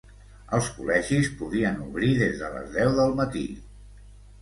Els 0.57 0.69
col·legis 0.77 1.29
podien 1.43 1.79
obrir 1.89 2.11
des 2.25 2.43
de 2.43 2.53
les 2.59 2.75
deu 2.81 2.99
del 3.01 3.19
matí. 3.25 3.49